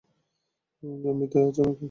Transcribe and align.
জন, 0.83 1.15
ভিতরে 1.19 1.43
আছ 1.47 1.57
নাকি? 1.59 1.79